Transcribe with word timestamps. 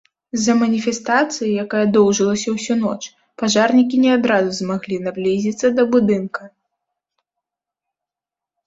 З-за 0.37 0.53
маніфестацыі, 0.61 1.49
якая 1.63 1.81
доўжылася 1.97 2.49
ўсю 2.55 2.73
ноч, 2.81 2.99
пажарнікі 3.43 4.01
не 4.07 4.11
адразу 4.17 4.49
змаглі 4.61 4.95
наблізіцца 5.11 5.67
да 5.79 5.83
будынка. 5.95 6.53